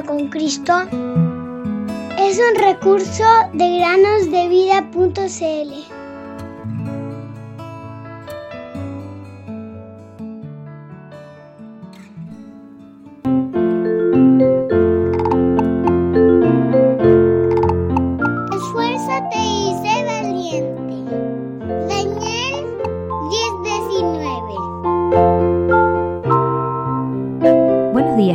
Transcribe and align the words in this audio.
con 0.00 0.28
Cristo 0.28 0.72
es 2.18 2.38
un 2.38 2.54
recurso 2.56 3.24
de 3.52 3.76
granosdevida.cl. 3.76 6.11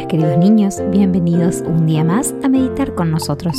queridos 0.08 0.38
niños, 0.38 0.82
bienvenidos 0.90 1.60
un 1.60 1.86
día 1.86 2.02
más 2.02 2.34
a 2.42 2.48
meditar 2.48 2.96
con 2.96 3.12
nosotros. 3.12 3.58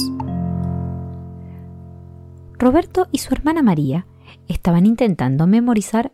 Roberto 2.55 3.07
y 3.12 3.19
su 3.19 3.34
hermana 3.34 3.62
María 3.62 4.07
estaban 4.47 4.87
intentando 4.87 5.47
memorizar 5.47 6.11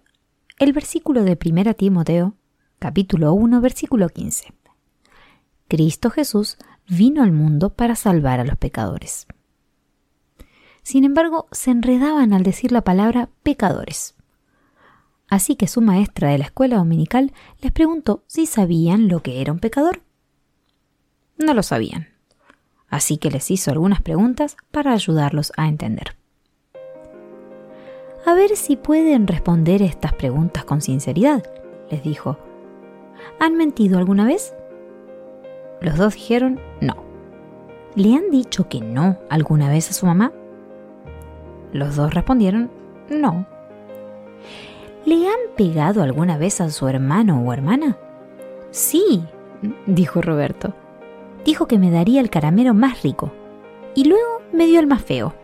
el 0.58 0.72
versículo 0.72 1.22
de 1.22 1.38
1 1.40 1.74
Timoteo, 1.74 2.34
capítulo 2.80 3.32
1, 3.32 3.60
versículo 3.60 4.08
15. 4.08 4.52
Cristo 5.68 6.10
Jesús 6.10 6.58
vino 6.88 7.22
al 7.22 7.30
mundo 7.30 7.70
para 7.70 7.94
salvar 7.94 8.40
a 8.40 8.44
los 8.44 8.56
pecadores. 8.56 9.28
Sin 10.82 11.04
embargo, 11.04 11.46
se 11.52 11.70
enredaban 11.70 12.32
al 12.32 12.42
decir 12.42 12.72
la 12.72 12.82
palabra 12.82 13.28
pecadores. 13.44 14.16
Así 15.28 15.54
que 15.54 15.68
su 15.68 15.80
maestra 15.80 16.30
de 16.30 16.38
la 16.38 16.46
escuela 16.46 16.78
dominical 16.78 17.32
les 17.60 17.70
preguntó 17.70 18.24
si 18.26 18.46
sabían 18.46 19.06
lo 19.06 19.22
que 19.22 19.40
era 19.40 19.52
un 19.52 19.60
pecador. 19.60 20.02
No 21.38 21.54
lo 21.54 21.62
sabían. 21.62 22.08
Así 22.88 23.16
que 23.18 23.30
les 23.30 23.50
hizo 23.50 23.70
algunas 23.70 24.00
preguntas 24.00 24.56
para 24.70 24.92
ayudarlos 24.92 25.52
a 25.56 25.68
entender. 25.68 26.16
A 28.26 28.34
ver 28.34 28.56
si 28.56 28.76
pueden 28.76 29.26
responder 29.26 29.82
estas 29.82 30.12
preguntas 30.14 30.64
con 30.64 30.80
sinceridad, 30.80 31.44
les 31.90 32.02
dijo. 32.02 32.38
¿Han 33.40 33.56
mentido 33.56 33.98
alguna 33.98 34.24
vez? 34.24 34.54
Los 35.80 35.96
dos 35.96 36.14
dijeron 36.14 36.60
no. 36.80 36.96
¿Le 37.96 38.14
han 38.14 38.30
dicho 38.30 38.68
que 38.68 38.80
no 38.80 39.18
alguna 39.28 39.68
vez 39.68 39.90
a 39.90 39.92
su 39.92 40.06
mamá? 40.06 40.32
Los 41.72 41.96
dos 41.96 42.14
respondieron 42.14 42.70
no. 43.10 43.46
¿Le 45.04 45.26
han 45.26 45.54
pegado 45.56 46.02
alguna 46.02 46.38
vez 46.38 46.60
a 46.60 46.70
su 46.70 46.88
hermano 46.88 47.42
o 47.42 47.52
hermana? 47.52 47.98
Sí, 48.70 49.24
dijo 49.86 50.22
Roberto. 50.22 50.74
Dijo 51.44 51.66
que 51.66 51.78
me 51.78 51.90
daría 51.90 52.20
el 52.20 52.30
caramelo 52.30 52.74
más 52.74 53.02
rico 53.02 53.32
y 53.94 54.04
luego 54.04 54.42
me 54.52 54.66
dio 54.66 54.80
el 54.80 54.86
más 54.86 55.02
feo. 55.02 55.34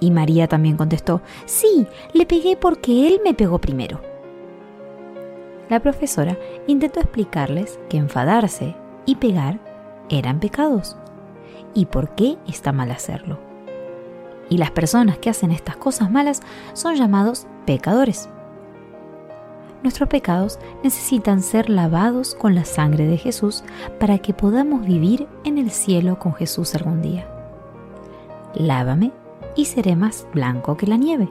Y 0.00 0.10
María 0.10 0.48
también 0.48 0.76
contestó, 0.76 1.22
sí, 1.44 1.86
le 2.12 2.26
pegué 2.26 2.56
porque 2.56 3.08
él 3.08 3.20
me 3.24 3.34
pegó 3.34 3.60
primero. 3.60 4.00
La 5.68 5.80
profesora 5.80 6.36
intentó 6.66 7.00
explicarles 7.00 7.78
que 7.88 7.98
enfadarse 7.98 8.74
y 9.06 9.16
pegar 9.16 9.60
eran 10.08 10.40
pecados 10.40 10.96
y 11.74 11.86
por 11.86 12.14
qué 12.14 12.36
está 12.46 12.72
mal 12.72 12.90
hacerlo. 12.90 13.38
Y 14.48 14.58
las 14.58 14.70
personas 14.70 15.18
que 15.18 15.30
hacen 15.30 15.50
estas 15.50 15.76
cosas 15.76 16.10
malas 16.10 16.42
son 16.74 16.96
llamados 16.96 17.46
pecadores. 17.64 18.28
Nuestros 19.82 20.08
pecados 20.08 20.58
necesitan 20.84 21.42
ser 21.42 21.68
lavados 21.68 22.36
con 22.36 22.54
la 22.54 22.64
sangre 22.64 23.06
de 23.06 23.16
Jesús 23.16 23.64
para 23.98 24.18
que 24.18 24.32
podamos 24.32 24.86
vivir 24.86 25.26
en 25.44 25.58
el 25.58 25.70
cielo 25.70 26.18
con 26.18 26.34
Jesús 26.34 26.74
algún 26.74 27.02
día. 27.02 27.26
Lávame 28.54 29.10
y 29.56 29.64
seré 29.64 29.96
más 29.96 30.26
blanco 30.32 30.76
que 30.76 30.86
la 30.86 30.96
nieve. 30.96 31.28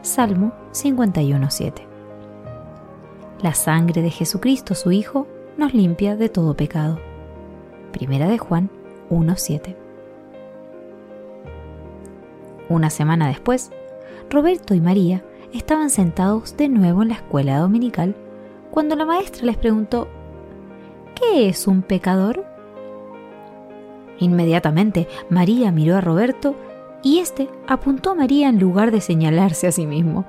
Salmo 0.00 0.52
51.7. 0.72 1.72
La 3.42 3.52
sangre 3.52 4.00
de 4.00 4.10
Jesucristo, 4.10 4.74
su 4.74 4.92
Hijo, 4.92 5.26
nos 5.58 5.74
limpia 5.74 6.16
de 6.16 6.30
todo 6.30 6.54
pecado. 6.54 6.98
Primera 7.92 8.26
de 8.26 8.38
Juan 8.38 8.70
1.7. 9.10 9.76
Una 12.70 12.88
semana 12.88 13.28
después, 13.28 13.70
Roberto 14.30 14.74
y 14.74 14.80
María 14.80 15.22
estaban 15.52 15.90
sentados 15.90 16.56
de 16.56 16.68
nuevo 16.68 17.02
en 17.02 17.08
la 17.08 17.14
escuela 17.14 17.58
dominical 17.58 18.14
cuando 18.70 18.96
la 18.96 19.06
maestra 19.06 19.46
les 19.46 19.56
preguntó, 19.56 20.08
¿qué 21.14 21.48
es 21.48 21.66
un 21.66 21.82
pecador? 21.82 22.44
Inmediatamente 24.18 25.08
María 25.30 25.72
miró 25.72 25.96
a 25.96 26.00
Roberto 26.00 26.54
y 27.02 27.18
éste 27.18 27.48
apuntó 27.66 28.10
a 28.10 28.14
María 28.14 28.48
en 28.48 28.58
lugar 28.58 28.90
de 28.90 29.00
señalarse 29.00 29.66
a 29.66 29.72
sí 29.72 29.86
mismo. 29.86 30.26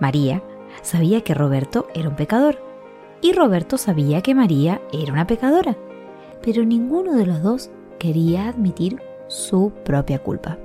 María 0.00 0.42
sabía 0.82 1.22
que 1.22 1.34
Roberto 1.34 1.86
era 1.94 2.08
un 2.08 2.16
pecador 2.16 2.58
y 3.20 3.32
Roberto 3.32 3.78
sabía 3.78 4.20
que 4.20 4.34
María 4.34 4.80
era 4.92 5.12
una 5.12 5.26
pecadora, 5.26 5.76
pero 6.42 6.64
ninguno 6.64 7.14
de 7.14 7.26
los 7.26 7.42
dos 7.42 7.70
quería 7.98 8.48
admitir 8.48 9.00
su 9.28 9.72
propia 9.84 10.18
culpa. 10.18 10.58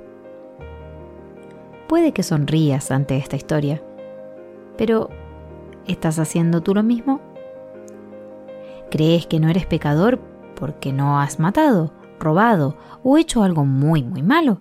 Puede 1.88 2.12
que 2.12 2.22
sonrías 2.22 2.90
ante 2.90 3.16
esta 3.16 3.36
historia, 3.36 3.82
pero 4.76 5.08
¿estás 5.86 6.18
haciendo 6.18 6.62
tú 6.62 6.74
lo 6.74 6.82
mismo? 6.82 7.22
¿Crees 8.90 9.26
que 9.26 9.40
no 9.40 9.48
eres 9.48 9.64
pecador 9.64 10.20
porque 10.54 10.92
no 10.92 11.18
has 11.18 11.38
matado, 11.38 11.94
robado 12.20 12.76
o 13.02 13.16
hecho 13.16 13.42
algo 13.42 13.64
muy, 13.64 14.02
muy 14.02 14.22
malo? 14.22 14.60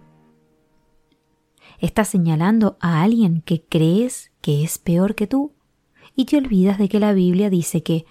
Estás 1.79 2.07
señalando 2.07 2.77
a 2.79 3.01
alguien 3.03 3.41
que 3.41 3.61
crees 3.61 4.31
que 4.39 4.63
es 4.63 4.77
peor 4.77 5.13
que 5.13 5.27
tú 5.27 5.51
y 6.15 6.25
te 6.25 6.38
olvidas 6.38 6.77
de 6.77 6.88
que 6.88 7.01
la 7.01 7.11
Biblia 7.11 7.49
dice 7.49 7.83
que 7.83 8.05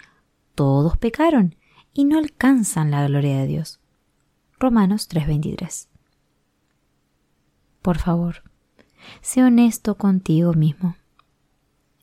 todos 0.53 0.95
pecaron 0.97 1.55
y 1.91 2.05
no 2.05 2.19
alcanzan 2.19 2.91
la 2.91 3.07
gloria 3.07 3.39
de 3.39 3.47
Dios. 3.47 3.79
Romanos 4.59 5.09
3:23. 5.09 5.89
Por 7.81 7.97
favor, 7.97 8.43
sé 9.21 9.43
honesto 9.43 9.95
contigo 9.95 10.53
mismo. 10.53 10.95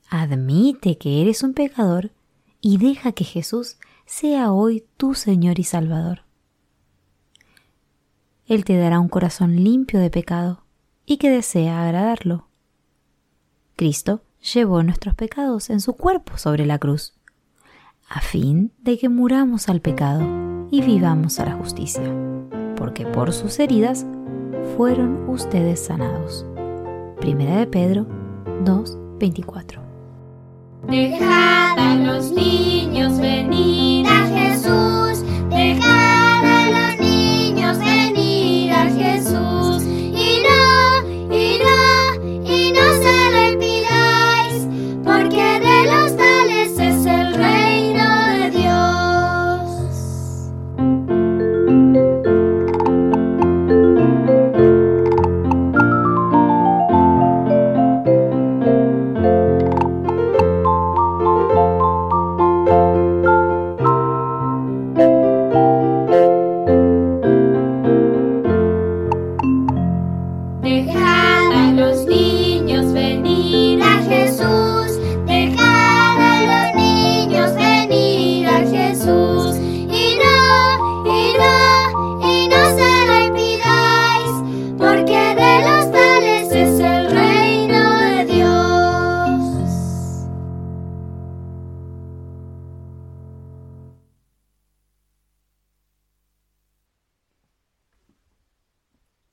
Admite 0.09 0.99
que 0.99 1.23
eres 1.23 1.43
un 1.43 1.55
pecador 1.55 2.13
y 2.61 2.79
deja 2.79 3.13
que 3.13 3.25
Jesús 3.25 3.79
sea 4.07 4.53
hoy 4.53 4.85
tu 4.97 5.15
Señor 5.15 5.59
y 5.59 5.65
Salvador. 5.65 6.25
Él 8.47 8.65
te 8.65 8.77
dará 8.77 9.01
un 9.01 9.09
corazón 9.09 9.63
limpio 9.63 10.01
de 10.01 10.11
pecado 10.11 10.65
y 11.07 11.17
que 11.17 11.31
desea 11.31 11.83
agradarlo. 11.83 12.49
Cristo 13.77 14.23
llevó 14.53 14.83
nuestros 14.83 15.15
pecados 15.15 15.71
en 15.71 15.81
su 15.81 15.95
cuerpo 15.95 16.37
sobre 16.37 16.67
la 16.67 16.79
cruz, 16.79 17.15
a 18.09 18.21
fin 18.21 18.73
de 18.79 18.99
que 18.99 19.09
muramos 19.09 19.69
al 19.69 19.81
pecado 19.81 20.69
y 20.71 20.83
vivamos 20.83 21.41
a 21.41 21.47
la 21.47 21.55
justicia, 21.55 22.05
porque 22.77 23.07
por 23.07 23.33
sus 23.33 23.59
heridas 23.59 24.07
fueron 24.77 25.29
ustedes 25.29 25.87
sanados. 25.87 26.47
Primera 27.21 27.59
de 27.59 27.67
Pedro 27.67 28.07
2:24. 28.65 29.81
Dejad 30.89 31.79
a 31.79 31.95
los 31.97 32.31
niños 32.33 32.54
dejaban 70.85 71.77
los 71.77 72.07
niños 72.07 72.93
venir 72.93 73.83
a 73.83 74.03
Jesús. 74.03 74.44